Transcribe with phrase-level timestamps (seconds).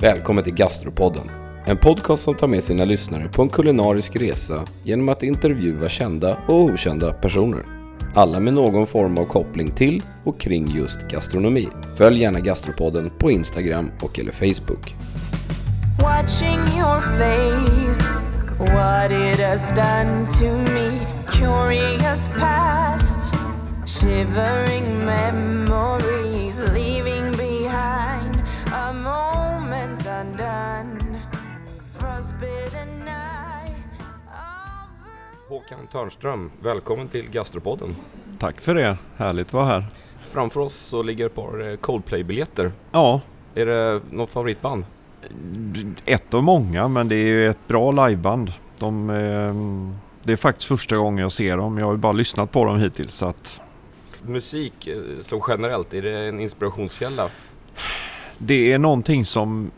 [0.00, 1.30] Välkommen till Gastropodden.
[1.66, 6.38] En podcast som tar med sina lyssnare på en kulinarisk resa genom att intervjua kända
[6.48, 7.64] och okända personer.
[8.14, 11.68] Alla med någon form av koppling till och kring just gastronomi.
[11.96, 14.94] Följ gärna Gastropodden på Instagram och eller Facebook.
[16.02, 16.60] Watching
[35.70, 37.96] Håkan Törnström, välkommen till Gastropodden.
[38.38, 39.86] Tack för det, härligt att vara här.
[40.30, 42.72] Framför oss så ligger ett par eh, Coldplay-biljetter.
[42.92, 43.20] Ja,
[43.54, 44.84] Är det något favoritband?
[46.04, 48.52] ett av många men det är ett bra liveband.
[48.78, 49.54] De, eh,
[50.22, 51.78] det är faktiskt första gången jag ser dem.
[51.78, 53.60] Jag har ju bara lyssnat på dem hittills så att
[54.22, 57.30] Musik eh, som generellt, är det en inspirationskälla?
[58.38, 59.70] det är någonting som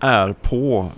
[0.00, 0.90] är på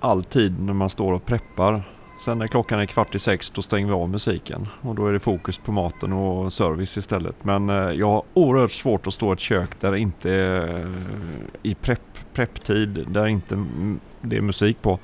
[0.00, 1.82] alltid när man står och preppar.
[2.18, 5.12] Sen när klockan är kvart i sex då stänger vi av musiken och då är
[5.12, 7.44] det fokus på maten och service istället.
[7.44, 10.62] Men eh, jag har oerhört svårt att stå i ett kök där det inte är
[10.62, 10.92] eh,
[11.62, 13.64] i prepp, prepptid, där inte
[14.20, 14.98] det är musik på.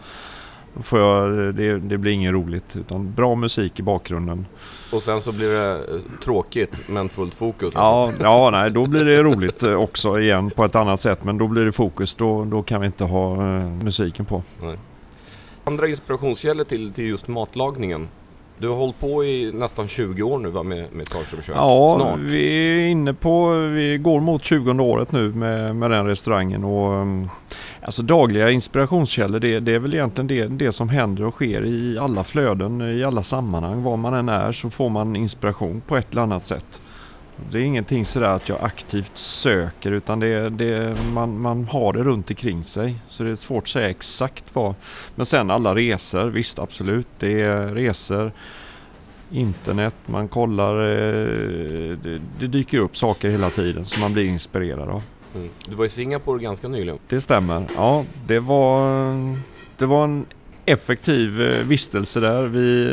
[0.81, 4.47] Får jag, det, det blir inget roligt utan bra musik i bakgrunden.
[4.92, 7.75] Och sen så blir det eh, tråkigt men fullt fokus.
[7.77, 11.48] Ja, ja nej, då blir det roligt också igen på ett annat sätt men då
[11.48, 12.15] blir det fokus.
[12.15, 13.37] Då, då kan vi inte ha
[13.69, 14.42] musiken på.
[15.65, 18.09] Andra inspirationskällor till, till just matlagningen?
[18.59, 21.57] Du har hållit på i nästan 20 år nu va, med, med Törnström kök?
[21.57, 22.19] Ja, Snart.
[22.19, 26.92] vi är inne på, vi går mot 20 året nu med, med den restaurangen och
[26.92, 27.31] um,
[27.83, 31.98] alltså dagliga inspirationskällor det, det är väl egentligen det, det som händer och sker i
[31.98, 33.83] alla flöden, i alla sammanhang.
[33.83, 36.81] Var man än är så får man inspiration på ett eller annat sätt.
[37.51, 42.05] Det är ingenting sådär att jag aktivt söker utan det, det, man, man har det
[42.05, 42.95] runt omkring sig.
[43.09, 44.75] Så det är svårt att säga exakt vad.
[45.14, 47.07] Men sen alla resor, visst absolut.
[47.19, 48.33] Det är resor,
[49.31, 50.75] internet, man kollar.
[50.89, 55.03] eh, Det, det dyker upp saker hela tiden som man blir inspirerad av.
[55.35, 55.48] Mm.
[55.69, 56.98] Du var i Singapore ganska nyligen.
[57.08, 57.64] Det stämmer.
[57.77, 59.37] Ja, det var,
[59.79, 60.27] det var en
[60.67, 62.42] effektiv eh, vistelse där.
[62.42, 62.86] Vi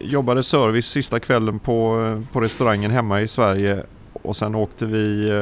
[0.00, 3.82] eh, jobbade service sista kvällen på, eh, på restaurangen hemma i Sverige
[4.12, 5.32] och sen åkte vi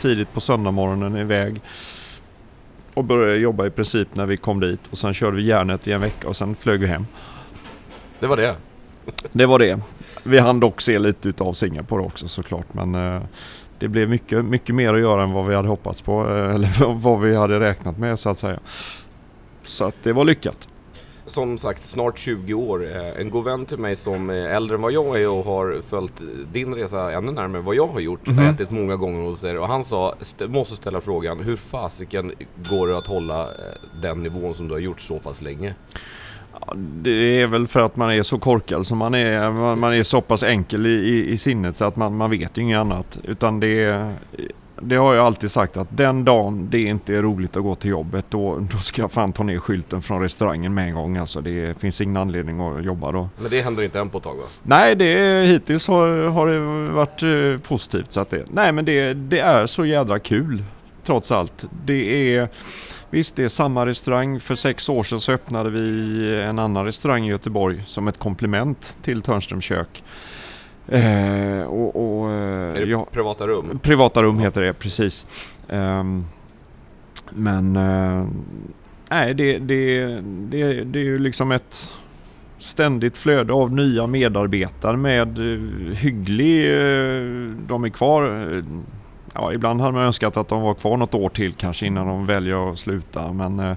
[0.00, 1.60] tidigt på söndagmorgonen iväg
[2.94, 5.92] och började jobba i princip när vi kom dit och sen körde vi järnet i
[5.92, 7.06] en vecka och sen flög vi hem.
[8.20, 8.54] Det var det.
[9.32, 9.80] Det var det.
[10.22, 12.92] Vi hann dock se lite utav Singapore också såklart men
[13.78, 17.20] det blev mycket, mycket mer att göra än vad vi hade hoppats på eller vad
[17.20, 18.60] vi hade räknat med så att säga.
[19.64, 20.68] Så att det var lyckat.
[21.28, 22.84] Som sagt, snart 20 år.
[22.96, 25.76] Eh, En god vän till mig som är äldre än vad jag är och har
[25.88, 26.22] följt
[26.52, 28.26] din resa ännu närmare vad jag har gjort.
[28.26, 28.38] Mhm.
[28.38, 29.58] Har ätit många gånger hos er.
[29.58, 32.32] Och han sa, st- måste ställa frågan, hur fasiken
[32.70, 33.50] går det att hålla eh,
[34.02, 35.74] den nivån som du har gjort så pass länge?
[36.60, 39.50] Ja, Det är väl för att man är så korkad som man är.
[39.50, 42.58] Man, man är så pass enkel i, i, i sinnet så att man, man vet
[42.58, 43.18] ju inget annat.
[43.24, 44.14] Utan det är,
[44.82, 47.90] det har jag alltid sagt att den dagen det inte är roligt att gå till
[47.90, 51.16] jobbet då, då ska jag fan ta ner skylten från restaurangen med en gång.
[51.16, 53.28] Alltså det finns ingen anledning att jobba då.
[53.38, 54.44] Men det händer inte än på ett tag va?
[54.62, 56.60] Nej, det, hittills har, har det
[56.92, 58.12] varit eh, positivt.
[58.12, 60.64] Så att det, nej, men det, det är så jädra kul
[61.04, 61.66] trots allt.
[61.84, 62.48] Det är,
[63.10, 64.40] visst, det är samma restaurang.
[64.40, 68.98] För sex år sedan så öppnade vi en annan restaurang i Göteborg som ett komplement
[69.02, 70.02] till Törnström kök.
[70.88, 73.78] Eh, och, och, eh, Är det ja, privata rum?
[73.82, 75.26] Privata rum heter det, precis.
[75.68, 76.24] Ehm,
[77.30, 78.26] men eh,
[79.08, 80.06] nej, det, det,
[80.50, 81.92] det, det är ju liksom ett
[82.58, 86.64] ständigt flöde av nya medarbetare med eh, hygglig...
[87.68, 88.62] De är kvar.
[89.34, 92.26] Ja, ibland hade man önskat att de var kvar något år till kanske innan de
[92.26, 93.32] väljer att sluta.
[93.32, 93.76] Men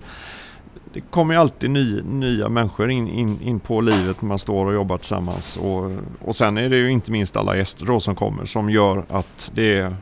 [0.93, 4.65] det kommer ju alltid ny, nya människor in, in, in på livet när man står
[4.65, 5.57] och jobbar tillsammans.
[5.57, 9.05] Och, och sen är det ju inte minst alla gäster då som kommer som gör
[9.09, 9.95] att det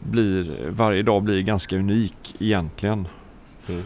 [0.00, 3.08] blir, varje dag blir ganska unik egentligen.
[3.68, 3.82] Mm.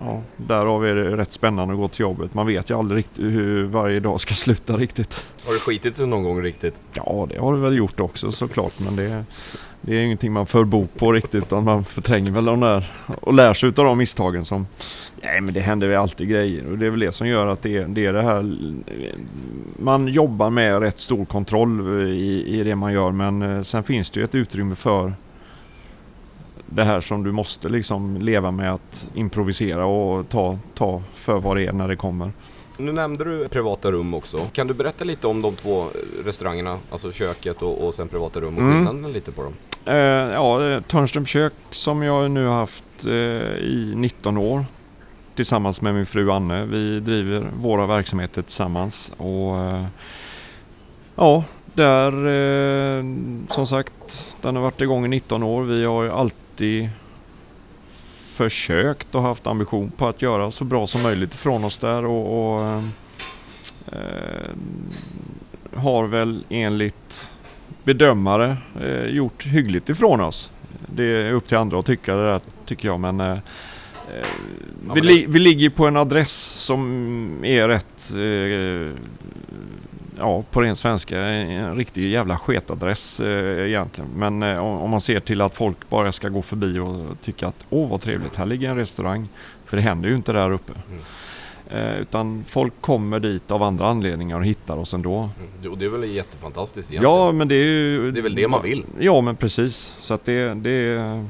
[0.00, 2.34] Ja, därav är det rätt spännande att gå till jobbet.
[2.34, 5.24] Man vet ju aldrig riktigt hur varje dag ska sluta riktigt.
[5.46, 6.80] Har det skitit sig någon gång riktigt?
[6.92, 8.72] Ja, det har det väl gjort också såklart.
[8.78, 9.24] Men det,
[9.80, 11.44] det är ingenting man för bo på riktigt.
[11.44, 14.66] Utan man förtränger väl de där och lär sig av de misstagen som...
[15.22, 16.70] Nej, men det händer väl alltid grejer.
[16.70, 18.56] Och det är väl det som gör att det, det är det här...
[19.78, 23.12] Man jobbar med rätt stor kontroll i, i det man gör.
[23.12, 25.12] Men eh, sen finns det ju ett utrymme för
[26.66, 31.56] det här som du måste liksom leva med att improvisera och ta, ta för vad
[31.56, 32.30] det är när det kommer.
[32.78, 34.38] Nu nämnde du privata rum också.
[34.38, 35.86] Kan du berätta lite om de två
[36.24, 38.74] restaurangerna, alltså köket och, och sen privata rum och Mm.
[38.86, 39.52] skillnaden lite på dem?
[39.84, 39.94] Eh,
[40.34, 44.64] ja, Törnström kök som jag nu har haft eh, i 19 år
[45.34, 46.64] tillsammans med min fru Anne.
[46.64, 49.84] Vi driver våra verksamheter tillsammans och eh,
[51.16, 53.04] ja, där eh,
[53.50, 55.62] som sagt, den har varit igång i 19 år.
[55.62, 56.10] Vi har ju
[56.56, 56.88] alltid
[58.36, 62.54] försökt och haft ambition på att göra så bra som möjligt ifrån oss där och,
[62.54, 62.60] och
[63.92, 64.50] eh,
[65.74, 67.32] har väl enligt
[67.84, 70.50] bedömare eh, gjort hyggligt ifrån oss.
[70.86, 73.38] Det är upp till andra att tycka det där tycker jag men eh,
[74.88, 78.96] Ja, vi, li, vi ligger på en adress som är rätt, eh,
[80.18, 84.10] ja på ren svenska, en riktig jävla sketadress eh, egentligen.
[84.16, 87.66] Men eh, om man ser till att folk bara ska gå förbi och tycka att
[87.70, 89.28] åh vad trevligt, här ligger en restaurang.
[89.64, 90.72] För det händer ju inte där uppe.
[90.90, 91.02] Mm.
[91.70, 95.30] Eh, utan folk kommer dit av andra anledningar och hittar oss ändå.
[95.60, 95.72] Mm.
[95.72, 97.16] Och det är väl jättefantastiskt egentligen.
[97.16, 98.10] Ja men det är ju...
[98.10, 98.84] Det är väl det man vill.
[98.98, 99.94] Ja men precis.
[100.00, 101.24] Så att det, det, är-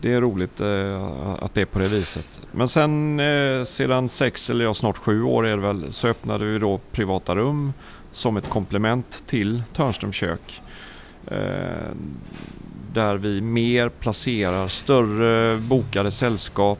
[0.00, 2.40] det är roligt eh, att det är på det viset.
[2.52, 6.44] Men sen eh, sedan sex eller ja, snart sju år är det väl så öppnade
[6.44, 7.72] vi då privata rum
[8.12, 10.62] som ett komplement till Törnström kök.
[11.26, 11.36] Eh,
[12.92, 16.78] där vi mer placerar större bokade sällskap,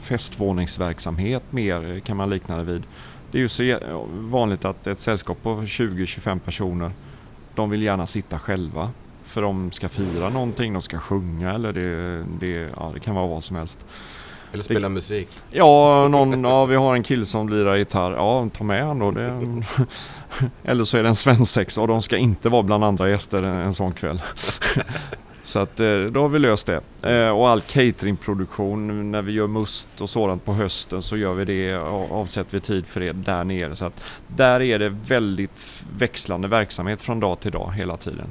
[0.00, 2.82] festvåningsverksamhet mer kan man likna det vid.
[3.30, 3.78] Det är ju så
[4.12, 6.90] vanligt att ett sällskap på 20-25 personer
[7.54, 8.90] de vill gärna sitta själva.
[9.24, 13.26] För de ska fira någonting, de ska sjunga eller det, det, ja, det kan vara
[13.26, 13.86] vad som helst.
[14.54, 15.28] Eller spela musik.
[15.50, 18.12] Ja, någon, ja, vi har en kille som lirar gitarr.
[18.12, 19.10] Ja, ta med han då.
[19.10, 19.40] Det,
[20.64, 23.54] eller så är det en svensexa och de ska inte vara bland andra gäster en,
[23.54, 24.22] en sån kväll.
[25.46, 26.80] Så att eh, då har vi löst det.
[27.12, 31.44] Eh, Och all cateringproduktion, när vi gör must och sådant på hösten så gör vi
[31.44, 33.76] det, och avsätter vi tid för det där nere.
[33.76, 38.26] Så att där är det väldigt växlande verksamhet från dag till dag hela tiden.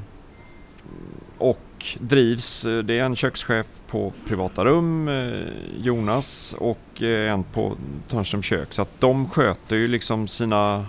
[1.99, 5.47] Drivs, eh, det är en kökschef på privata rum, eh,
[5.81, 7.75] Jonas, och eh, en på
[8.09, 8.73] Törnström kök.
[8.73, 10.85] Så att de sköter ju liksom sina,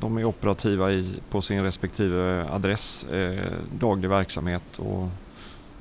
[0.00, 3.44] de är operativa i, på sin respektive adress, eh,
[3.78, 5.08] daglig verksamhet och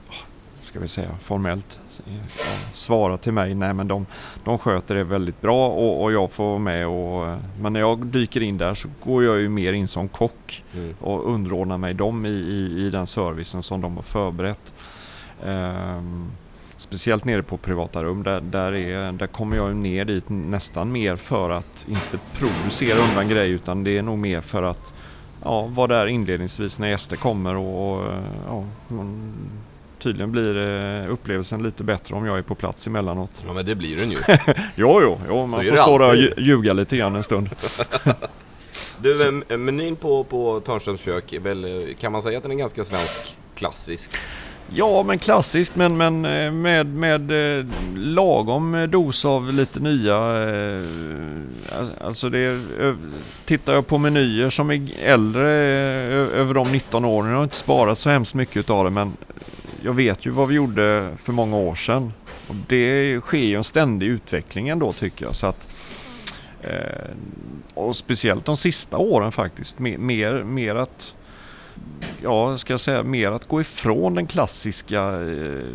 [0.07, 0.25] ah,
[0.61, 2.11] ska vi säga formellt ja,
[2.73, 3.55] svara till mig.
[3.55, 4.05] Nej men de,
[4.43, 8.05] de sköter det väldigt bra och, och jag får vara med och men när jag
[8.05, 10.95] dyker in där så går jag ju mer in som kock Mm.
[10.99, 14.73] och underordnar mig dem i, i, i den servicen som de har förberett.
[15.45, 16.31] Ehm,
[16.77, 21.15] speciellt nere på privata rum, där, där, är, där kommer jag ner dit nästan mer
[21.15, 24.93] för att inte producera undan grejer utan det är nog mer för att
[25.43, 28.05] ja, vara där inledningsvis när gäster kommer och, och
[28.47, 29.33] ja, man,
[29.99, 33.43] tydligen blir eh, upplevelsen lite bättre om jag är på plats emellanåt.
[33.47, 34.17] Ja men det blir den ju.
[34.75, 37.49] Jo, jo, jo man får stå där och ljuga lite grann en stund.
[39.01, 42.51] Du, eh, menyn på, på Törnströms kök är väl, eh, kan man säga att den
[42.51, 44.11] är ganska svensk klassisk?
[44.75, 46.21] Ja, men klassiskt men, men
[46.61, 47.31] med, med
[47.95, 50.15] lagom dos av lite nya.
[50.17, 52.59] al- Alltså det,
[53.45, 55.43] tittar jag på menyer som är äldre
[56.33, 57.29] över de 19 åren.
[57.29, 59.13] Jag har inte sparat så hemskt mycket utav det men
[59.83, 62.13] jag vet ju vad vi gjorde för många år sedan.
[62.47, 65.35] Och det sker ju en ständig utveckling ändå tycker jag.
[65.35, 65.67] Så att,
[66.61, 67.09] eh,
[67.73, 69.79] och speciellt de sista åren faktiskt.
[69.79, 71.15] Mer, mer att
[72.23, 75.65] ja, ska jag säga, mer att gå ifrån den klassiska eh,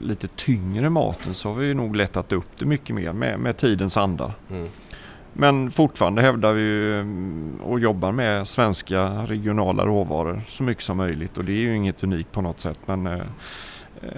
[0.00, 3.56] lite tyngre maten så har vi ju nog lättat upp det mycket mer med, med
[3.56, 4.32] tidens anda.
[4.50, 4.68] Mm.
[5.36, 10.96] Men fortfarande hävdar vi ju, mm, och jobbar med svenska regionala råvaror så mycket som
[10.96, 13.20] möjligt och det är ju inget unikt på något sätt men eh,
[14.02, 14.08] eh,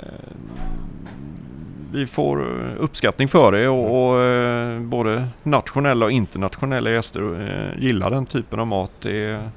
[1.93, 2.47] vi får
[2.79, 8.61] uppskattning för det och, och eh, både nationella och internationella gäster eh, gillar den typen
[8.61, 8.91] av mat.
[9.03, 9.51] Det är,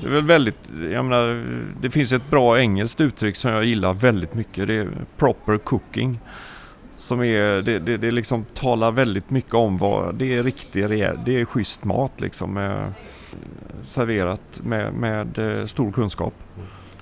[0.00, 1.44] det är väl väldigt, jag menar,
[1.80, 4.66] det finns ett bra engelskt uttryck som jag gillar väldigt mycket.
[4.66, 6.20] Det är proper cooking.
[7.04, 11.40] Som är, det, det, det liksom talar väldigt mycket om vad det är riktig, det
[11.40, 12.56] är schysst mat liksom.
[12.56, 12.86] Eh,
[13.82, 16.34] serverat med, med eh, stor kunskap.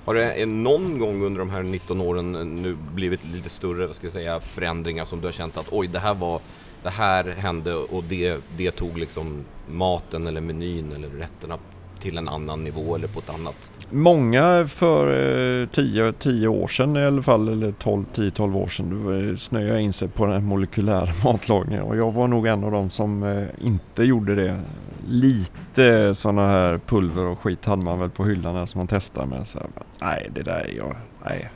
[0.05, 3.95] Har det någon gång under de här 19 åren eh, nu blivit lite större, vad
[3.95, 6.41] ska jag säga, förändringar som du har känt att oj, det här var,
[6.83, 11.57] det här hände och det, det tog liksom maten eller menyn eller rätterna
[11.99, 13.71] till en annan nivå eller på ett annat.
[13.93, 19.29] Många för eh, 10 10 år sedan i alla fall, eller 12, 10-12 år sedan,
[19.29, 22.71] eh, snöade in sig på den här molekylära matlagningen och jag var nog en av
[22.71, 24.59] dem som eh, inte gjorde det.
[25.07, 29.47] Lite sådana här pulver och skit hade man väl på hyllan som man testade med.
[29.47, 29.67] Så här,
[30.01, 30.95] nej, det där är jag,
[31.25, 31.49] nej.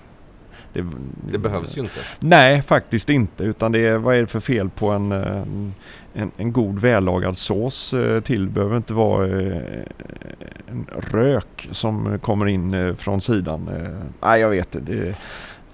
[0.77, 1.99] Det det, behövs ju inte.
[2.19, 3.43] Nej, faktiskt inte.
[3.43, 5.43] Utan det är, vad är det för fel på en, eh,
[6.13, 8.45] en, en god vällagad sås eh, till?
[8.45, 9.61] Det behöver inte vara eh,
[10.67, 13.69] en rök som kommer in från sidan.
[14.21, 14.93] Nej, jag vet inte.
[14.93, 15.15] Det,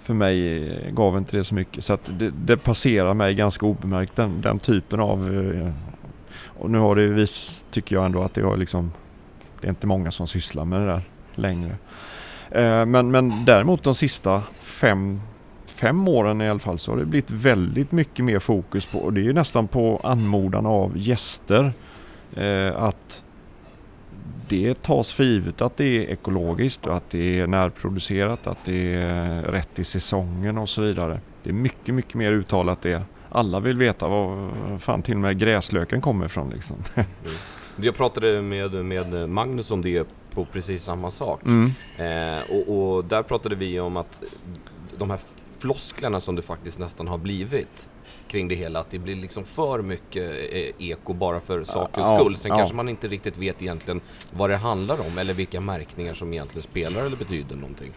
[0.02, 1.84] för mig gav inte det så mycket.
[1.84, 5.30] Så det, det passerar mig ganska obemärkt den, den typen av...
[6.46, 8.92] Och nu har det vis, tycker jag ändå att det har liksom...
[9.62, 11.02] Det är inte många som sysslar med det där
[11.36, 11.76] längre.
[12.54, 15.22] Eh, men, men däremot de sista fem,
[15.66, 19.14] fem åren i alla fall så har det blivit väldigt mycket mer fokus på, och
[19.14, 21.74] det är ju nästan på anmodan av gäster,
[22.36, 23.24] eh, att
[24.48, 28.94] det tas för givet att det är ekologiskt och att det är närproducerat, att det
[28.94, 31.20] är rätt i säsongen och så vidare.
[31.44, 33.02] Det är mycket, mycket mer uttalat det.
[33.30, 36.76] Alla vill veta var fan till och med gräslöken kommer ifrån liksom.
[36.96, 37.08] Mm.
[37.76, 41.42] Jag pratade med, med Magnus om det på precis samma sak.
[41.46, 41.72] Mm.
[41.98, 44.24] Eh, och, och där pratade vi om att
[44.98, 45.20] de här
[45.60, 47.90] flosklerna som det faktiskt nästan har blivit
[48.28, 52.20] kring det hela, att det blir liksom för mycket eh, eko bara för sakens Ja,
[52.20, 52.38] skull.
[52.38, 52.58] Sen ja.
[52.58, 54.02] kanske man inte riktigt vet egentligen
[54.34, 57.94] vad det handlar om eller vilka märkningar som egentligen spelar eller betyder någonting.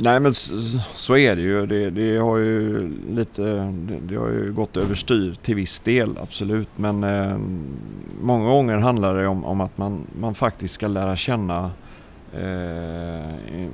[0.00, 1.66] Nej men så, är det ju.
[1.66, 6.68] Det, det har ju lite, det, det har ju gått överstyr till viss del, absolut.
[6.76, 7.38] Men eh,
[8.20, 11.70] många gånger handlar det om, om att man, man faktiskt ska lära känna
[12.32, 13.68] eh,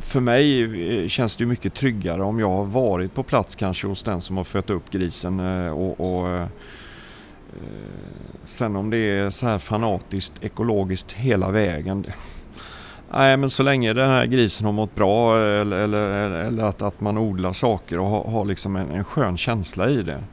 [0.00, 0.62] för mig
[1.02, 4.20] eh, känns det ju mycket tryggare om jag har varit på plats kanske hos den
[4.20, 6.46] som har fött upp grisen eh, och, och eh,
[8.44, 12.06] sen om det är så här fanatiskt ekologiskt hela vägen.
[13.12, 17.00] Nej men så länge den här grisen har mått bra eller, eller, eller att, att
[17.00, 20.24] man odlar saker och har, har liksom en, en skön känsla i det.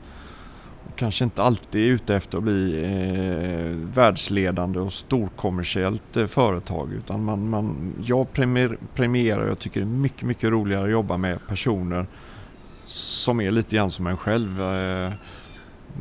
[0.88, 6.92] Och kanske inte alltid är ute efter att bli eh, världsledande och storkommersiellt eh, företag
[6.92, 11.16] utan man, man, jag premier, premierar jag tycker det är mycket, mycket roligare att jobba
[11.16, 12.06] med personer
[12.86, 14.62] som är lite grann som en själv.
[14.62, 15.12] Eh,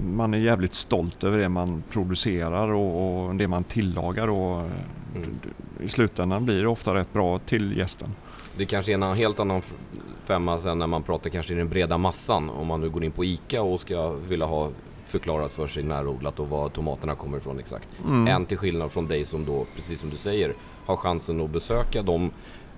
[0.04, 4.70] man är jävligt stolt över det man producerar och, och det man tillagar och
[5.16, 5.40] Mm.
[5.80, 8.10] i slutändan blir det ofta rätt bra till gästen.
[8.58, 9.62] Det kanske är en helt annan
[10.26, 12.50] femma sen när man pratar kanske i den breda massan.
[12.50, 14.70] Om man nu går in på ICA och ska vilja ha
[15.06, 17.88] förklarat för sig närodlat och var tomaterna kommer ifrån exakt.
[18.06, 18.28] Mm.
[18.28, 20.54] En till skillnad från dig som då, precis som du säger,
[20.86, 22.32] har chansen att besöka de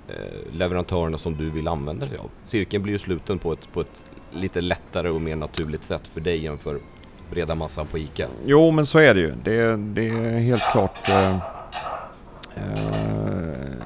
[0.08, 0.14] eh,
[0.52, 2.30] leverantörerna som du vill använda dig av.
[2.44, 6.22] Cirkeln blir ju sluten på ett, på ett lite lättare och mer naturligt sätt för
[6.22, 6.80] dig än för
[7.32, 8.28] breda massan på ICA.
[8.46, 9.34] Jo men så är det ju.
[9.44, 11.36] Det, det är helt klart eh,
[12.56, 13.78] eh,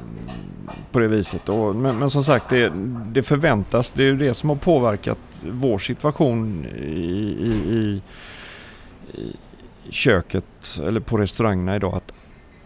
[0.91, 1.49] på det viset.
[1.49, 2.71] Och, men, men som sagt det,
[3.05, 3.91] det förväntas.
[3.91, 8.01] Det är ju det som har påverkat vår situation i, i, i,
[9.21, 9.35] i
[9.89, 11.95] köket eller på restaurangerna idag.
[11.95, 12.13] Att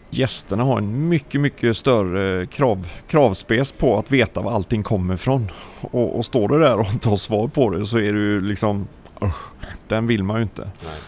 [0.10, 5.52] gästerna har en mycket, mycket större krav, kravspec på att veta var allting kommer ifrån.
[5.82, 8.88] Och, och står du där och inte har svar på det så är du liksom
[9.22, 10.62] usch, den vill man ju inte.
[10.62, 11.00] Nej.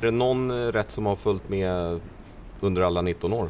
[0.00, 2.00] Är det någon eh, rätt som har följt med
[2.60, 3.48] under alla 19 år?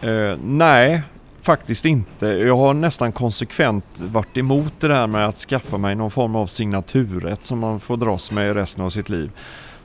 [0.00, 1.02] Eh, nej,
[1.40, 2.26] faktiskt inte.
[2.26, 6.46] Jag har nästan konsekvent varit emot det där med att skaffa mig någon form av
[6.46, 9.30] signaturrätt som man får dras med resten av sitt liv.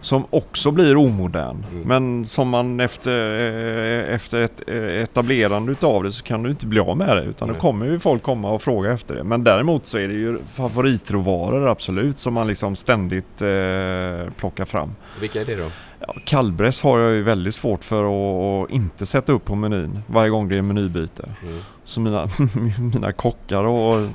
[0.03, 1.65] Som också blir omodern.
[1.71, 1.87] Mm.
[1.87, 6.67] Men som man efter, eh, efter ett eh, etablerande utav det så kan du inte
[6.67, 7.23] bli av med det.
[7.23, 7.61] Utan då Nej.
[7.61, 9.23] kommer ju folk komma och fråga efter det.
[9.23, 14.95] Men däremot så är det ju favoritråvaror absolut som man liksom ständigt eh, plockar fram.
[15.21, 15.69] Vilka är det då?
[15.99, 20.29] Ja, kallbräss har jag ju väldigt svårt för att, inte sätta upp på menyn varje
[20.29, 21.29] gång det är menybyte.
[21.43, 21.59] Mm.
[21.83, 22.27] Så mina,
[22.93, 24.09] mina kockar och...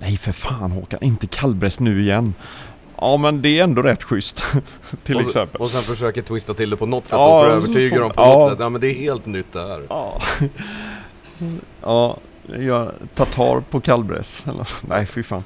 [0.00, 2.34] Nej för fan Håkan, inte kallbräss nu igen.
[3.00, 4.44] Ja men det är ändå rätt schysst.
[5.04, 5.60] till och, så- exempel.
[5.60, 8.00] Och sen försöker twista till det på något sätt Ja, och för att övertyga får-
[8.02, 8.38] dem på ja.
[8.38, 8.58] något sätt.
[8.60, 9.82] Ja men det är helt nytt det här.
[9.88, 10.20] Ja.
[11.82, 12.16] ja,
[12.58, 14.44] jag tatar på kallbräss.
[14.88, 15.42] Nej fy fan.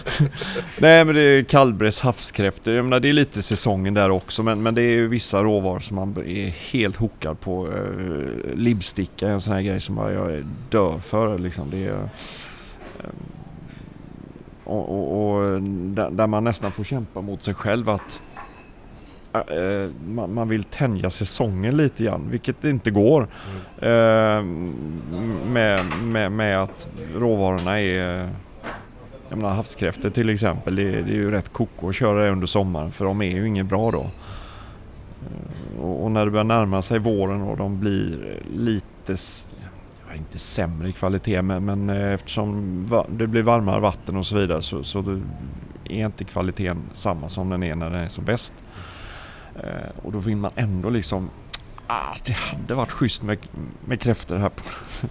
[0.78, 2.74] nej men det är kallbräss, havskräftor.
[2.74, 5.80] Jag menar, det är lite säsongen där också men, men det är ju vissa råvaror
[5.80, 7.66] som man är helt hookad på.
[7.66, 11.70] Uh, Libsticka är en sån här grej som jag dör för liksom.
[11.70, 11.90] Det är,
[12.98, 13.10] eh,
[14.66, 15.62] och, och, och
[16.10, 18.22] där, man nästan får kämpa mot sig själv att
[19.32, 23.28] eh, man, man vill tänja säsongen lite grann, vilket inte går.
[23.78, 24.42] Eh,
[25.46, 28.28] med, med, med att råvarorna är
[29.28, 32.30] jag menar havskräftor till exempel, det, är- det är ju rätt koko att köra det
[32.30, 34.00] under sommaren för de är ju inget bra då.
[34.00, 39.16] Eh, och, och när det börjar närma sig våren och de blir lite,
[40.16, 44.62] inte sämre i kvalitet men, men eh, eftersom det blir varmare vatten och så vidare
[44.62, 45.20] så, så
[45.84, 48.54] är inte kvaliteten samma som den är när den är som bäst.
[49.56, 51.30] Eh, och då vill man ändå liksom
[51.86, 53.38] Ah, det hade varit schysst med,
[53.84, 54.50] med kräftor här.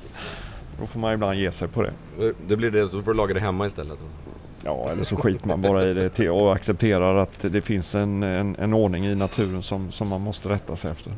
[0.80, 1.94] Då får man ibland ge sig på det.
[2.48, 3.92] Det blir det, så får du laga det hemma istället.
[3.92, 4.16] Alltså.
[4.64, 8.56] Ja, eller så skiter man bara i det och accepterar att det finns en, en,
[8.56, 11.14] en ordning i naturen som, som man måste rätta sig efter.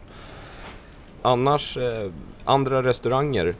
[1.21, 2.11] Annars, eh,
[2.45, 3.55] andra restauranger.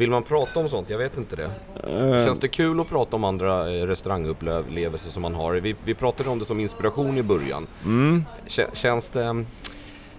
[0.00, 0.90] Vill man prata om sånt?
[0.90, 1.50] Jag vet inte det.
[1.84, 5.54] Eh, Känns det kul att prata om andra eh, restaurangupplevelser som man har?
[5.54, 7.66] Vi, vi pratade om det som inspiration i början.
[7.84, 8.24] Mm.
[8.46, 9.44] Kä- Känns det...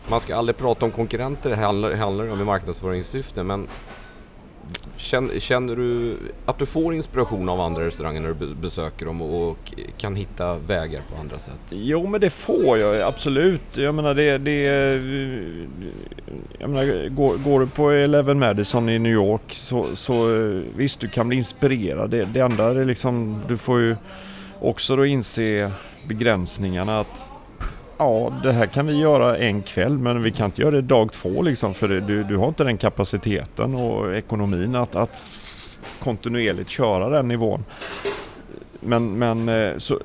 [0.09, 3.67] Man ska aldrig prata om konkurrenter, det handlar, handlar om i marknadsföringssyfte, men
[4.97, 9.49] känner, känner du att du får inspiration av andra restauranger när du besöker dem och,
[9.49, 11.59] och kan hitta vägar på andra sätt?
[11.69, 13.77] Jo men det får jag absolut.
[13.77, 14.37] Jag menar det...
[14.37, 14.61] det
[16.59, 20.25] jag menar, går, går du på Eleven Madison i New York så, så
[20.75, 22.09] visst du kan bli inspirerad.
[22.09, 23.95] Det, det enda är liksom, du får ju
[24.59, 25.71] också då inse
[26.07, 27.30] begränsningarna att
[28.01, 31.11] ja det här kan vi göra en kväll men vi kan inte göra det dag
[31.13, 35.17] två liksom för det, du, du har inte den kapaciteten och ekonomin att, att
[35.99, 37.65] kontinuerligt köra den nivån.
[38.79, 39.99] Men, men eh, så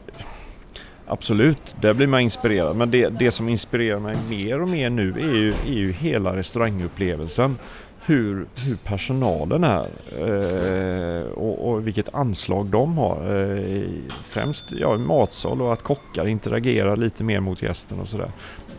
[1.09, 2.77] Absolut, där blir man inspirerad.
[2.77, 6.37] Men det, det som inspirerar mig mer och mer nu är ju, är ju hela
[6.37, 7.59] restaurangupplevelsen.
[8.07, 13.37] Hur, hur personalen är eh, och, och vilket anslag de har.
[13.37, 18.31] Eh, främst ja, i matsal och att kockar interagerar lite mer mot gästen och sådär.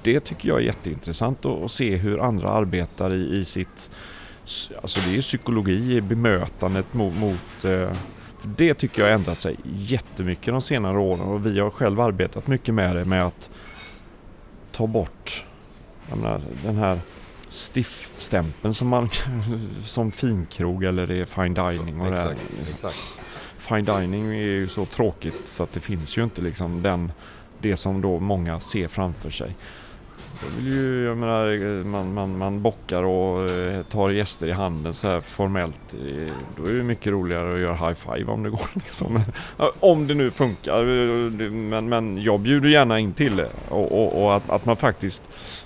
[0.01, 3.89] Det tycker jag är jätteintressant att, att se hur andra arbetar i, i sitt...
[4.81, 7.91] Alltså det är psykologi i bemötandet mot, mot eh,
[8.39, 11.99] för det tycker jag har ändrat sig jättemycket de senare åren och vi har själv
[11.99, 13.49] arbetat mycket med det med att
[14.71, 15.45] ta bort
[16.09, 16.99] menar, den här
[17.49, 19.09] stiff-stämpeln som man
[19.83, 22.21] som finkrog eller det är fine dining och det.
[22.21, 22.97] Exakt, exakt.
[23.57, 27.11] Fine dining är ju så tråkigt så att det finns ju inte liksom den
[27.59, 29.55] det som då många ser framför sig.
[30.43, 34.93] Jag vill ju, jag menar, man, man, man bockar och eh, tar gäster i handen
[34.93, 35.93] så här formellt.
[35.93, 38.69] Eh, då är det mycket roligare att göra high five om det går.
[38.73, 39.21] Liksom.
[39.79, 40.79] Om det nu funkar.
[40.79, 43.49] Eh, men, men jag bjuder gärna in till det.
[43.69, 45.23] Och, och, och att, att man faktiskt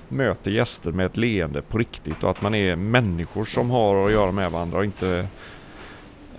[0.07, 4.11] möter gäster med ett leende på riktigt och att man är människor som har att
[4.11, 5.27] göra med varandra och inte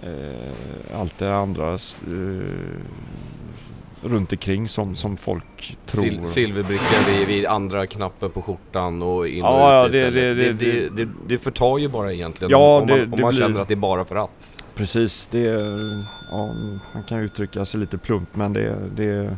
[0.03, 1.79] eh, allt det andra eh,
[4.03, 6.03] runt omkring som, som folk tror.
[6.05, 10.11] Sil silverbricka vid, vid andra knappen på skjortan och in och Ja, ut ja, det-
[10.11, 13.31] det- det, det- det, det, förtar ju bara egentligen Ja, om det- man, om man
[13.31, 14.53] blir- känner att det är bara för att.
[14.75, 15.39] Precis, det
[16.31, 16.55] ja,
[16.95, 19.37] man kan uttrycka sig lite plumpt men det, det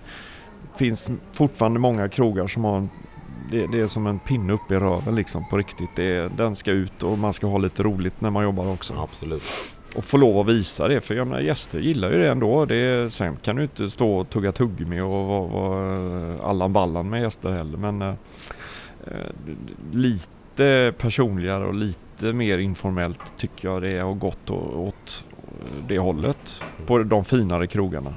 [0.77, 2.90] finns fortfarande många krogar som har en,
[3.50, 5.90] det, det är som en pinne upp i röven liksom på riktigt.
[5.96, 8.94] Det, den ska ut och man ska ha lite roligt när man jobbar också.
[8.98, 9.42] Absolut.
[9.95, 12.65] Och få lov att visa det för jag menar gäster gillar ju det ändå.
[12.65, 17.23] Det sen kan du inte stå och tugga tuggummi och vara vara Allan Ballan med
[17.23, 18.15] gäster heller men eh,
[19.07, 19.15] eh,
[19.93, 25.25] lite personligare och lite mer informellt tycker jag det har gått åt
[25.89, 28.15] det hållet på de finare krogarna.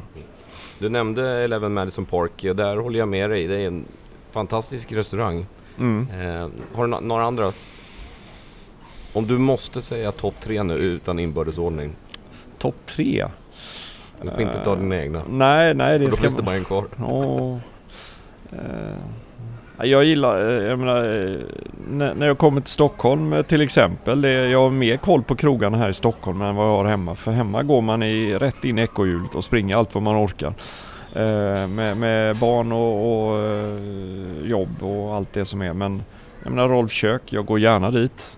[0.79, 3.47] Du nämnde Eleven Madison Park och där håller jag med dig.
[3.47, 3.85] Det är en
[4.31, 5.45] fantastisk restaurang.
[5.79, 6.07] Mm.
[6.11, 7.51] Eh, har du några andra?
[9.17, 11.95] Om du måste säga topp tre nu utan inbördesordning.
[12.57, 13.25] Topp tre?
[14.21, 15.23] Du får inte ta dina egna.
[15.29, 16.85] Nej, nej För det då ska finns det bara en kvar.
[16.97, 17.59] Ja.
[18.51, 21.39] Eh, jag gillar, eh, jag menar, eh,
[22.15, 24.21] när, jag kommer till Stockholm eh, till exempel.
[24.21, 27.15] Det, jag har mer koll på krogarna här i Stockholm än vad jag har hemma.
[27.15, 30.53] För hemma går man i, rätt in i ekorrhjulet och springer allt vad man orkar.
[31.13, 35.73] Eh, med, med barn och, och eh, jobb och allt det som är.
[35.73, 36.03] Men
[36.43, 38.37] jag menar Rolf kök, jag går gärna dit.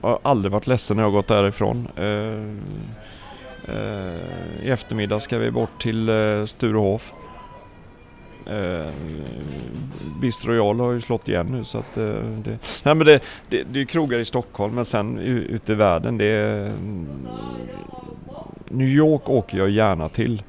[0.00, 1.88] Jag har aldrig varit ledsen när jag gått därifrån.
[1.96, 2.04] Eh,
[3.74, 7.12] eh, I eftermiddag ska vi bort till eh, Sturehof.
[8.46, 8.92] Eh,
[10.20, 12.04] Bistro Royal har ju slått igen nu så att eh,
[12.44, 15.74] det, nej, men det, det, det är ju krogar i Stockholm men sen ute i
[15.74, 17.08] världen det är, mm,
[18.68, 20.42] New York åker jag gärna till.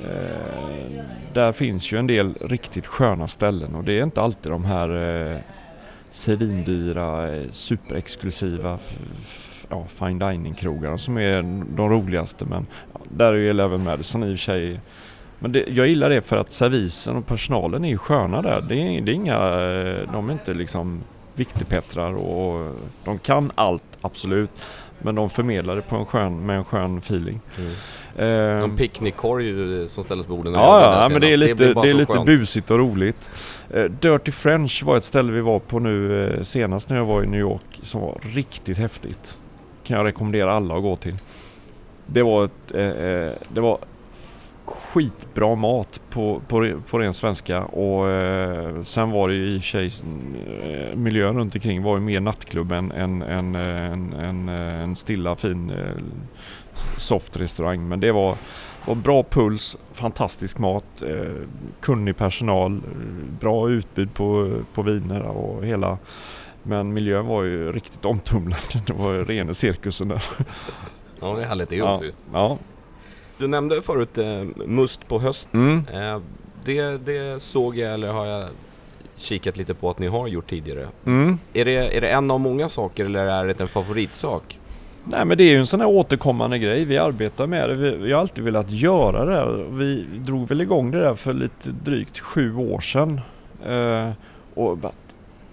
[0.00, 4.64] Eh, där finns ju en del riktigt sköna ställen och det är inte alltid de
[4.64, 4.88] här
[5.32, 5.38] eh,
[6.14, 8.78] svindyra, eh, superexklusiva
[9.68, 11.42] ja, fine dining-krogarna som är
[11.76, 14.80] de roligaste men ja, där är ju Eleven Madison i och för sig
[15.38, 18.60] men det, jag gillar det för att servisen och personalen är ju sköna där.
[18.60, 21.02] Det är, det är inga, eh, de är inte liksom
[21.34, 22.74] viktigpettrar och
[23.04, 24.50] de kan allt, absolut.
[24.98, 27.40] Men de förmedlar det på en skön, med en skön feeling.
[27.58, 27.72] Mm.
[28.18, 30.52] Eh, Någon picknickkorg som ställs på borden.
[30.52, 32.26] Ja, ja men det är lite, bara det är lite skönt.
[32.26, 33.30] busigt och roligt.
[33.70, 37.22] Eh, Dirty French var ett ställe vi var på nu eh, senast när jag var
[37.22, 39.38] i New York som var riktigt häftigt.
[39.84, 41.16] Kan jag rekommendera alla att gå till.
[42.06, 42.80] Det var ett, eh,
[43.54, 43.78] det var
[44.64, 49.62] skitbra mat på, på, på ren svenska och eh, sen var det ju i och
[49.62, 49.90] för sig
[50.96, 55.72] miljön runt omkring var ju mer nattklubb än en, en, en, en stilla fin
[56.76, 58.36] eh, soft restaurang men det var,
[58.86, 61.32] var bra puls, fantastisk mat, eh,
[61.80, 62.80] kunnig personal,
[63.40, 65.98] bra utbud på, på viner och hela
[66.62, 68.56] men miljön var ju riktigt omtumlande.
[68.86, 70.24] Det var ju rena cirkusen där.
[71.20, 72.12] Ja, det är härligt det Ja, också ju.
[72.32, 72.58] ja.
[73.38, 75.48] Du nämnde förut eh, must på höst.
[75.52, 75.86] Mm.
[75.92, 76.20] Eh,
[76.64, 78.48] det, det såg jag, eller har jag
[79.16, 80.88] kikat lite på att ni har gjort tidigare.
[81.06, 81.38] Mm.
[81.52, 84.58] Är det, är det en av många saker eller är det en favoritsak?
[85.06, 86.84] Nej men det är ju en sån här återkommande grej.
[86.84, 87.74] Vi arbetar med det.
[87.74, 89.66] Vi, vi har alltid velat göra det här.
[89.70, 93.20] Vi drog väl igång det där för lite drygt sju år sedan.
[93.66, 94.10] Eh,
[94.54, 94.92] och bara,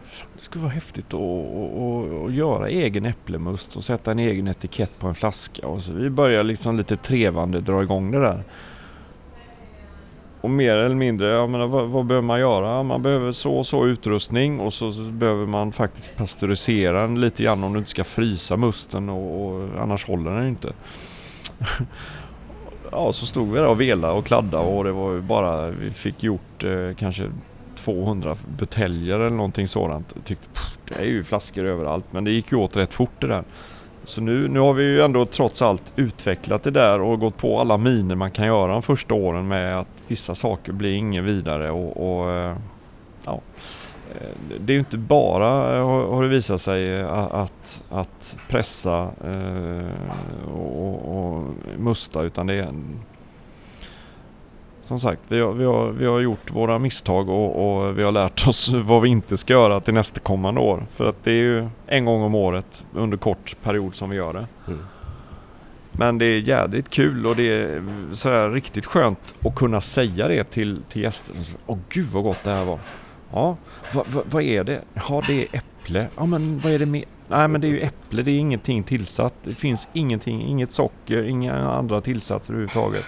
[0.03, 5.07] fan, det skulle vara häftigt att, göra egen äpplemust och sätta en egen etikett på
[5.07, 5.67] en flaska.
[5.67, 8.43] Och så vi började liksom lite trevande dra igång det där.
[10.41, 12.83] Och mer eller mindre, jag menar, vad, vad behöver man göra?
[12.83, 17.43] Man behöver så och så utrustning och så, så behöver man faktiskt pasteurisera den lite
[17.43, 20.73] grann om du inte ska frysa musten och, och annars håller den inte.
[22.91, 25.91] ja, så stod vi där och velade och kladdade och det var ju bara, vi
[25.91, 27.31] fick gjort eh, kanske
[27.75, 30.11] 200 buteljer eller någonting sådant.
[30.15, 33.21] Jag tyckte, pff, det är ju flaskor överallt men det gick ju åt rätt fort
[33.21, 33.43] det där.
[34.05, 37.59] Så nu, nu har vi ju ändå trots allt utvecklat det där och gått på
[37.59, 41.71] alla miner man kan göra de första åren med att vissa saker blir inget vidare
[41.71, 42.57] och, och eh,
[43.25, 43.41] ja.
[44.21, 44.27] Eh,
[44.59, 49.09] det är ju inte bara, eh, har det visat sig, att, att pressa
[50.53, 51.43] och, och
[51.77, 52.73] musta utan det är
[54.81, 58.11] som sagt, vi har, vi, har, vi har gjort våra misstag och, och vi har
[58.11, 60.85] lärt oss vad vi inte ska göra till nästkommande år.
[60.91, 64.33] För att det är ju en gång om året under kort period som vi gör
[64.33, 64.47] det.
[64.67, 64.79] Mm.
[65.91, 70.43] Men det är jädrigt kul och det är sådär riktigt skönt att kunna säga det
[70.43, 71.35] till, till gäster.
[71.65, 72.79] Åh gud vad gott det här var.
[73.33, 73.57] Ja,
[73.93, 74.81] vad va, vad är det?
[74.93, 76.07] Ja, det är äpple.
[76.17, 77.05] Ja, men vad är det mer?
[77.27, 78.23] Nej, men det är ju äpple.
[78.23, 79.33] Det är ingenting tillsatt.
[79.43, 83.05] Det finns ingenting, inget socker, inga andra tillsatser överhuvudtaget.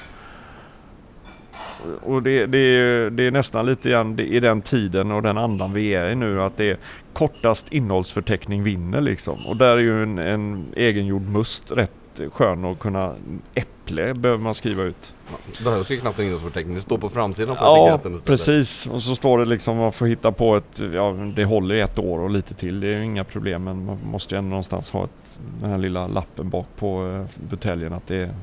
[2.03, 5.73] Och det, det, är, det är nästan lite grann i den tiden och den andan
[5.73, 6.77] vi är i nu att det är
[7.13, 9.37] kortast innehållsförteckning vinner liksom.
[9.47, 11.91] Och där är ju en, en egengjord must rätt
[12.31, 13.15] skön att kunna...
[13.55, 15.15] Äpple behöver man skriva ut.
[15.57, 18.25] Det behövs ju knappt en innehållsförteckning, det står på framsidan på Ja, etiketten istället.
[18.25, 18.87] precis.
[18.87, 20.81] Och så står det liksom man får hitta på ett...
[20.93, 22.79] Ja, det håller i ett år och lite till.
[22.79, 25.77] Det är ju inga problem men man måste ju ändå någonstans ha ett, den här
[25.77, 28.33] lilla lappen bak på eh, buteljen att det är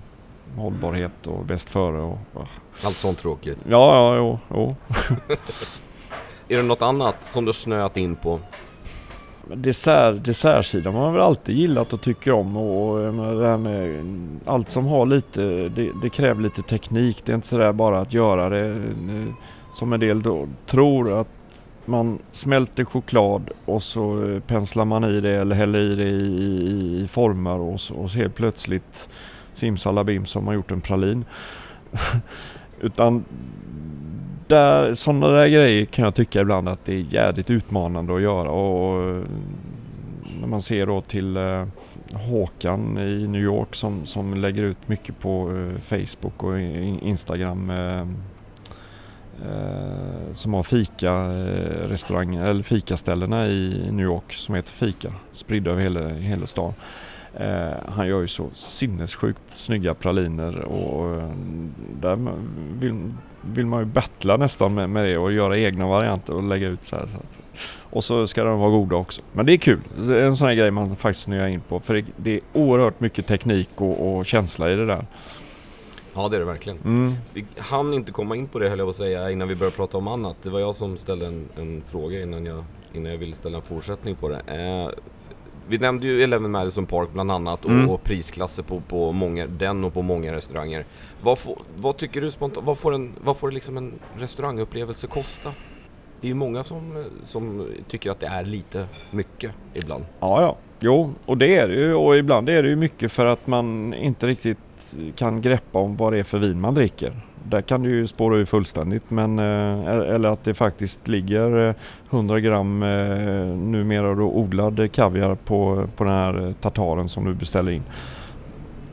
[0.56, 2.18] hållbarhet och bäst före och...
[2.32, 2.46] och
[2.84, 3.58] Allt sånt tråkigt.
[3.68, 4.76] Ja, ja, jo, jo.
[6.48, 8.38] Är det något annat som du snöat in på?
[9.54, 14.00] Dessert, dessertsidan har man väl alltid gillat och tycker om och menar, det här med
[14.44, 17.22] allt som har lite, det, det kräver lite teknik.
[17.24, 19.34] Det är inte sådär bara att göra det eh,
[19.72, 21.28] som en del då tror att
[21.84, 27.02] man smälter choklad och så eh, penslar man i det eller häller i det i,
[27.02, 29.08] i, former och så, och så helt plötsligt
[29.60, 31.24] simsalabim som har gjort en pralin.
[32.80, 33.24] Utan
[34.46, 38.50] där, sådana där grejer kan jag tycka ibland att det är jädrigt utmanande att göra
[38.50, 39.24] och
[40.40, 41.66] när man ser då till eh,
[42.12, 48.00] Håkan i New York som, som lägger ut mycket på eh, Facebook och Instagram eh,
[49.50, 55.70] eh, som har fika eh, restauranger eller fikaställena i New York som heter Fika spridda
[55.70, 56.74] över hela, hela stan.
[57.34, 61.30] Eh, han gör ju så sinnessjukt snygga praliner och eh,
[62.00, 62.18] där
[62.80, 66.68] vill, vill man ju battla nästan med, med det och göra egna varianter och lägga
[66.68, 67.06] ut så här.
[67.06, 67.40] Så att,
[67.90, 69.22] och så ska de vara goda också.
[69.32, 69.80] Men det är kul.
[69.98, 72.40] Det är en sån här grej man faktiskt snöar in på för det, det är
[72.52, 75.06] oerhört mycket teknik och, och känsla i det där.
[76.14, 76.78] Ja, det är det verkligen.
[76.78, 77.14] Mm.
[77.32, 79.76] Vi hann inte komma in på det höll jag på att säga innan vi började
[79.76, 80.36] prata om annat.
[80.42, 83.64] Det var jag som ställde en, en fråga innan jag, innan jag ville ställa en
[83.64, 84.40] fortsättning på det.
[84.46, 84.90] Eh,
[85.68, 87.90] vi nämnde ju Eleven Madison Park bland annat och, Mm.
[87.90, 90.84] och prisklasser på, på många, den och på många restauranger.
[91.22, 95.50] Vad, får, vad tycker du spontant, vad får, en, vad får liksom en restaurangupplevelse kosta?
[96.20, 100.04] Det är ju många som, som tycker att det är lite mycket ibland.
[100.20, 100.56] Ja, ja.
[100.80, 101.94] Jo, och det är det ju.
[101.94, 104.58] Och ibland är det ju mycket för att man inte riktigt
[105.16, 107.20] kan greppa om vad det är för vin man dricker.
[107.44, 109.10] Där kan du ju spåra ur fullständigt.
[109.10, 111.74] Men, eh, e-, eller att det faktiskt ligger eh,
[112.10, 112.88] 100 gram eh,
[113.56, 117.82] numera då odlad kaviar på, på den här eh, tartaren som du beställer in.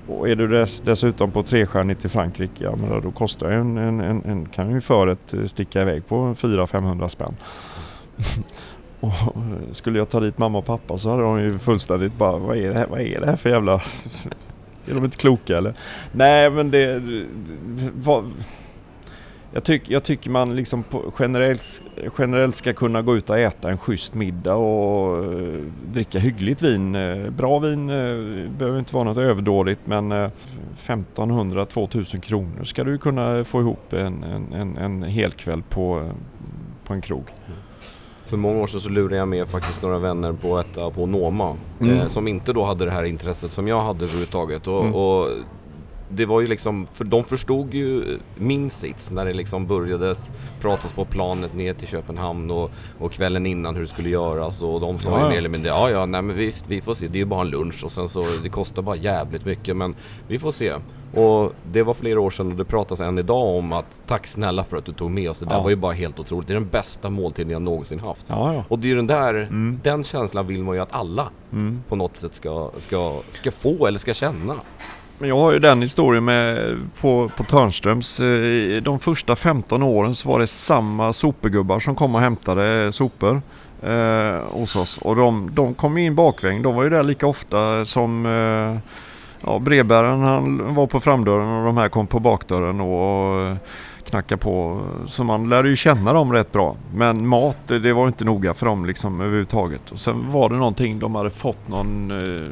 [0.08, 4.00] Och är du dess, dessutom på trestjärnigt i Frankrike, ja men då kostar en, en,
[4.00, 7.36] en, en kan ju förrätt sticka iväg på 400-500 spänn.
[9.00, 9.12] Och
[9.72, 12.70] skulle jag ta dit mamma och pappa så hade de ju fullständigt bara, vad är
[12.70, 13.82] det här, vad är det här för jävla
[14.90, 15.74] är de inte kloka eller?
[16.12, 17.02] Nej men det...
[17.94, 18.32] Vad,
[19.52, 20.84] jag, tyck, jag tycker man liksom
[21.20, 21.82] generellt,
[22.18, 26.96] generellt ska kunna gå ut och äta en schysst middag och eh, dricka hyggligt vin.
[26.96, 30.12] Eh, bra vin eh, behöver inte vara något överdådigt men
[30.78, 36.12] 1500-2000 kronor ska du kunna få ihop en, en, en, en hel kväll på,
[36.84, 37.34] på en krog.
[37.48, 37.60] Mm.
[38.28, 41.56] För många år sedan så lurade jag med faktiskt några vänner på ett på Noma.
[41.82, 41.98] Mm.
[41.98, 44.68] Eh, som inte då hade det här intresset som jag hade överhuvudtaget.
[44.68, 44.96] Och, mm.
[44.96, 45.30] och
[46.10, 50.16] det var ju liksom, för de förstod ju min sits när det liksom började
[50.62, 54.82] pratas på planet ner till Köpenhamn och, och kvällen innan hur det skulle göras och
[54.82, 55.24] de sa ja.
[55.24, 57.26] ju mer eller mindre ja ja nej men visst vi får se, det är ju
[57.26, 59.96] bara en lunch och sen så det kostar bara jävligt mycket men
[60.28, 60.74] vi får se.
[61.14, 64.64] Och det var flera år sedan och det pratas än idag om att tack snälla
[64.64, 65.40] för att du tog med oss.
[65.40, 65.62] Det där ja.
[65.62, 66.48] var ju bara helt otroligt.
[66.48, 68.26] Det är den bästa måltiden jag någonsin haft.
[68.30, 68.64] Ja, ja.
[68.68, 69.80] Och det är ju den där, mm.
[69.84, 71.84] den känslan vill man ju att alla mm.
[71.90, 74.56] på något sätt ska, ska, ska få eller ska känna.
[75.20, 78.20] Men jag har ju den historien med på, på Törnströms.
[78.20, 83.42] Eh, de första 15 åren så var det samma sopegubbar som kom och hämtade sopor
[83.84, 84.98] eh, hos oss.
[84.98, 86.62] Och de, de kom in bakvägen.
[86.62, 88.92] De var ju där lika ofta som eh,
[89.46, 93.58] ja, brevbäraren han var på framdörren och de här kom på bakdörren och
[94.10, 94.82] knackade på.
[95.08, 96.76] Så man lärde ju känna dem rätt bra.
[96.94, 99.92] Men mat, det var inte noga för dem liksom överhuvudtaget.
[99.92, 102.52] Och sen var det någonting, de hade fått någon eh,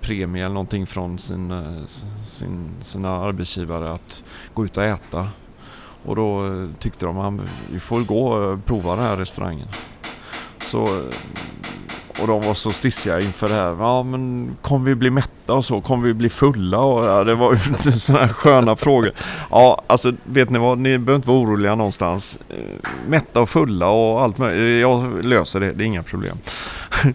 [0.00, 1.84] premie eller någonting från sin, eh,
[2.24, 5.28] sin, sina arbetsgivare att gå ut och äta.
[6.04, 9.68] Och då eh, tyckte de att vi får gå och prova den här restaurangen.
[10.58, 11.14] Så, eh,
[12.20, 13.76] och de var så stissiga inför det här.
[13.78, 15.80] Ja men kommer vi bli mätta och så?
[15.80, 16.78] Kommer vi bli fulla?
[16.78, 17.58] Och, ja, det var ju
[17.92, 19.12] sådana här sköna frågor.
[19.50, 20.78] Ja alltså vet ni vad?
[20.78, 22.38] Ni behöver inte vara oroliga någonstans.
[22.48, 22.56] Eh,
[23.08, 24.82] mätta och fulla och allt möjligt.
[24.82, 25.72] Jag löser det.
[25.72, 26.38] Det är inga problem.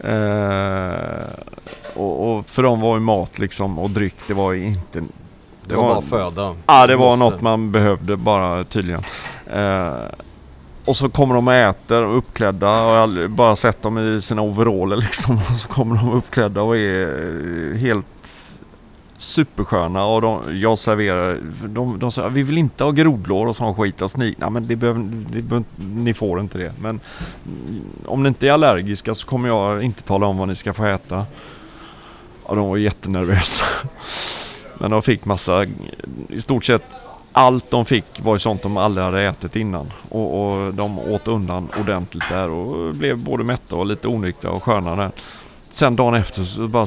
[0.00, 1.24] Eh,
[1.94, 5.00] och, och, för dem var ju mat liksom och dryck, det var ju inte...
[5.00, 5.06] Det,
[5.68, 6.54] det var, bara föda.
[6.66, 9.02] Ja, det var något man behövde bara tydligen.
[9.46, 9.92] Eh,
[10.88, 14.42] och så kommer de och äter uppklädda och jag har bara sett dem i sina
[14.42, 15.36] overaller liksom.
[15.36, 18.06] Och så kommer de uppklädda och är eh, helt
[19.16, 23.74] supersköna och de, jag serverar, de, de säger vi vill inte ha grodlår och sån
[23.74, 24.02] skit.
[24.02, 24.36] Och snik.
[24.38, 25.00] Nej men det behöver,
[25.32, 26.72] det behöver, ni får inte det.
[26.80, 27.00] Men
[27.46, 30.72] mm, om ni inte är allergiska så kommer jag inte tala om vad ni ska
[30.72, 31.26] få äta.
[32.42, 33.64] Och de var jättenervösa.
[34.80, 35.66] Men de fick massa,
[36.28, 36.84] i stort sett
[37.32, 39.92] allt de fick var ju sånt de aldrig hade ätit innan.
[40.08, 44.62] Och, och de åt undan ordentligt där och blev både mätta och lite onyktra och
[44.62, 45.10] sköna där.
[45.70, 46.86] Sen dagen efter så bara,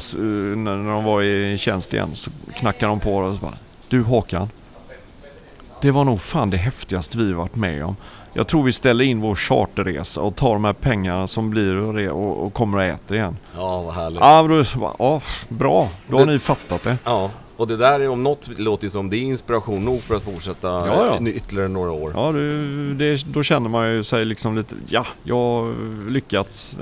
[0.55, 3.53] när de var i tjänst igen så knackade de på och så bara
[3.89, 4.49] Du Håkan.
[5.81, 7.95] Det var nog fan det häftigaste vi varit med om.
[8.33, 12.45] Jag tror vi ställer in vår charterresa och tar de här pengarna som blir och,
[12.45, 13.37] och kommer och äter igen.
[13.55, 14.19] Ja, vad härligt.
[14.19, 14.63] Ja, då,
[14.99, 15.89] ja bra.
[16.07, 16.97] Då har det, ni fattat det.
[17.03, 17.29] Ja,
[17.61, 20.67] och det där om något låter ju som det är inspiration nog för att fortsätta
[20.67, 21.27] ja, ja.
[21.27, 22.11] ytterligare några år.
[22.15, 26.79] Ja, det, det, då känner man ju sig liksom lite, ja, jag har lyckats.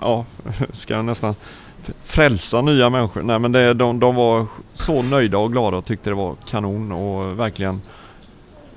[0.00, 0.24] Ja,
[0.72, 1.34] ska jag nästan
[2.02, 3.22] frälsa nya människor.
[3.22, 6.92] Nej men det, de, de var så nöjda och glada och tyckte det var kanon
[6.92, 7.82] och verkligen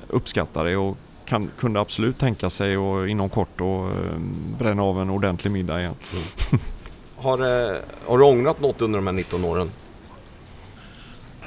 [0.07, 3.89] uppskattade det och kan, kunde absolut tänka sig och inom kort och
[4.59, 5.95] bränna av en ordentlig middag igen.
[6.51, 6.63] Mm.
[7.15, 9.69] har, eh, har du ångrat något under de här 19 åren?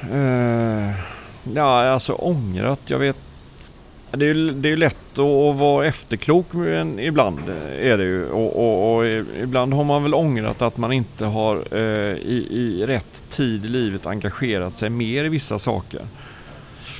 [0.04, 0.90] Uh,
[1.54, 2.80] ja, alltså ångrat.
[2.86, 3.16] Jag vet.
[4.10, 6.46] Det är ju det är lätt att vara efterklok
[6.98, 7.38] ibland.
[7.38, 8.30] Eh, är det ju.
[8.30, 9.06] Och, och, och,
[9.42, 13.68] ibland har man väl ångrat att man inte har uh, i, i rätt tid i
[13.68, 16.00] livet engagerat sig mer i vissa saker.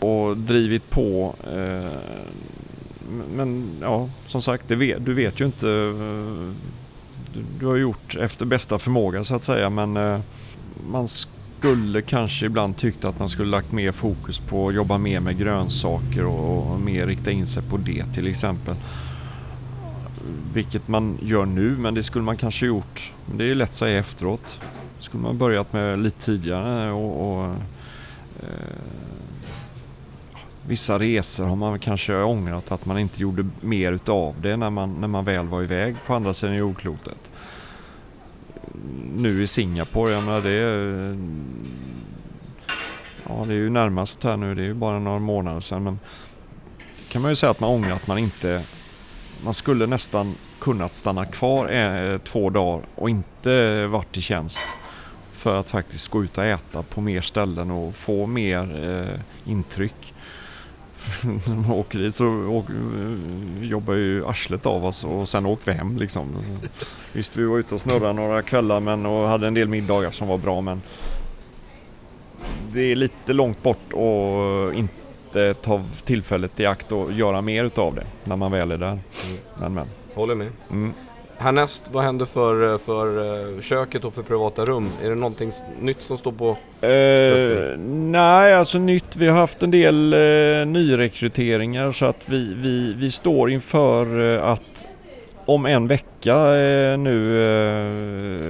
[0.00, 1.34] Och drivit på.
[1.56, 1.88] Uh,
[3.34, 5.66] men ja, som sagt, vet, du vet ju inte.
[5.66, 9.70] Du, du, har gjort efter bästa förmåga så att säga.
[9.70, 10.22] Men
[10.90, 11.08] man
[11.58, 15.38] skulle kanske ibland tyckt att man skulle lagt mer fokus på att jobba mer med
[15.38, 18.74] grönsaker och, och mer rikta in sig på det till exempel.
[20.54, 23.12] Vilket man gör nu, men det skulle man kanske gjort.
[23.26, 24.60] Det är lätt att säga efteråt.
[24.98, 27.44] Skulle man börjat med lite tidigare och, och
[28.40, 28.78] eh,
[30.66, 35.00] Vissa resor har man kanske ångrat att man inte gjorde mer utav det när man,
[35.00, 37.27] när man väl var iväg på andra sidan jordklotet
[39.16, 41.16] nu i Singapore, jag menar det är,
[43.28, 45.84] ja, det är ju närmast här nu, det är ju bara några månader sedan.
[45.84, 45.98] Men
[47.08, 48.62] kan man ju säga att man ångrar att man inte,
[49.44, 54.64] man skulle nästan kunnat stanna kvar eh, två dagar och inte varit i tjänst
[55.32, 60.14] för att faktiskt gå ut och äta på mer ställen och få mer eh, intryck
[61.24, 62.74] när man åker dit så åker,
[63.60, 66.36] jobbar ju arslet av oss och sen åkte vi hem liksom.
[67.12, 70.28] Visst, vi var ute och snurrade några kvällar men, och hade en del middagar som
[70.28, 70.82] var bra men
[72.72, 77.94] det är lite långt bort och inte ta tillfället i akt och göra mer utav
[77.94, 78.98] det när man väl är där.
[79.60, 79.86] Men, men.
[80.14, 80.48] Håller med.
[80.70, 80.92] Mm.
[81.40, 83.06] Härnäst, vad händer för, för
[83.56, 84.88] eh, köket och för privata rum?
[85.04, 86.56] Är det någonting nytt som står på?
[86.86, 87.78] Eh,
[88.10, 89.16] nej, alltså nytt.
[89.16, 90.18] Vi har haft en del eh,
[90.66, 94.86] nyrekryteringar så att vi, vi, vi står inför eh, att
[95.46, 97.42] om en vecka eh, nu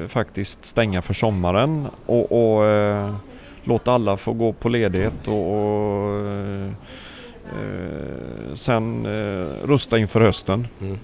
[0.02, 3.14] eh, faktiskt stänga för sommaren och, och eh,
[3.64, 6.66] låta alla få gå på ledighet och, och eh,
[7.52, 9.06] eh, sen
[9.64, 10.98] rusta inför hösten Mm.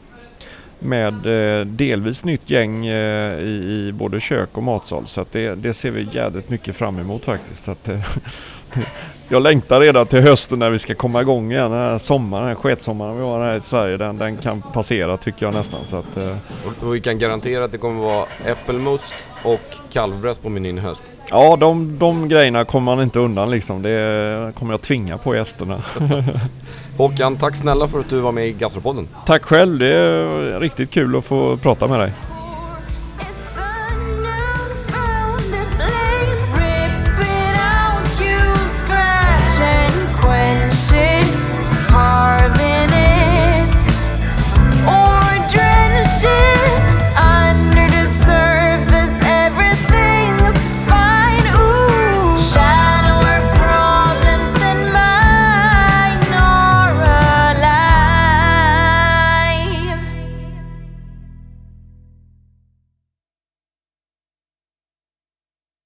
[0.84, 5.06] Med eh, delvis nytt gäng eh, i, både kök och matsal.
[5.06, 7.68] Så att det, det ser vi jädrigt mycket fram emot faktiskt.
[7.68, 7.98] Att, eh,
[9.28, 11.70] jag längtar redan till hösten när vi ska komma igång igen.
[11.70, 15.16] Den här sommaren, den här sketsommaren vi har här i Sverige, den, den kan passera
[15.16, 15.84] tycker jag nästan.
[15.84, 20.48] Så att, Och, och vi kan garantera att det kommer vara äppelmust och kalvbröst på
[20.48, 21.02] menyn i höst.
[21.30, 23.82] ja, de, de grejerna kommer man inte undan liksom.
[23.82, 25.82] Det kommer jag tvinga på gästerna.
[26.96, 29.08] Håkan, tack snälla för att du var med i Gastropodden.
[29.26, 32.12] Tack själv, det är riktigt kul att få prata med dig.